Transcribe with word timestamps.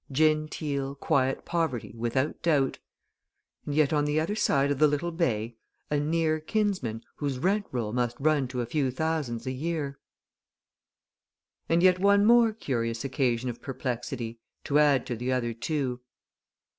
Genteel, 0.11 0.95
quiet 0.95 1.45
poverty, 1.45 1.93
without 1.95 2.41
doubt 2.41 2.79
and 3.67 3.75
yet, 3.75 3.93
on 3.93 4.05
the 4.05 4.19
other 4.19 4.33
side 4.33 4.71
of 4.71 4.79
the 4.79 4.87
little 4.87 5.11
bay, 5.11 5.57
a 5.91 5.99
near 5.99 6.39
kinsman 6.39 7.03
whose 7.17 7.37
rent 7.37 7.67
roll 7.71 7.93
must 7.93 8.17
run 8.19 8.47
to 8.47 8.61
a 8.61 8.65
few 8.65 8.89
thousands 8.89 9.45
a 9.45 9.51
year! 9.51 9.99
And 11.69 11.83
yet 11.83 11.99
one 11.99 12.25
more 12.25 12.51
curious 12.51 13.05
occasion 13.05 13.47
of 13.47 13.61
perplexity 13.61 14.39
to 14.63 14.79
add 14.79 15.05
to 15.05 15.15
the 15.15 15.31
other 15.31 15.53
two. 15.53 16.01